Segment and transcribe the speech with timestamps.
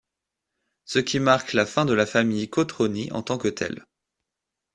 [0.83, 3.85] Ce qui marque la fin de la famille Cotroni en tant que telle.